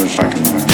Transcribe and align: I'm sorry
I'm 0.00 0.08
sorry 0.08 0.69